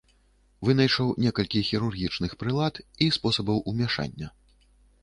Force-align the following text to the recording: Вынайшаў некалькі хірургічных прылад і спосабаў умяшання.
Вынайшаў 0.69 1.11
некалькі 1.25 1.63
хірургічных 1.69 2.35
прылад 2.41 2.81
і 3.03 3.13
спосабаў 3.21 3.65
умяшання. 3.75 4.27